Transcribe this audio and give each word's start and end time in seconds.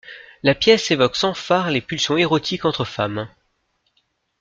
La 0.41 0.55
pièce 0.55 0.89
évoque 0.89 1.15
sans 1.15 1.35
fards 1.35 1.69
les 1.69 1.79
pulsions 1.79 2.17
érotiques 2.17 2.65
entre 2.65 2.85
femmes. 2.85 3.27